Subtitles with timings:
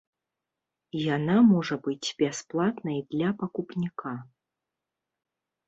[1.15, 4.17] Яна можа быць бясплатнай для пакупніка.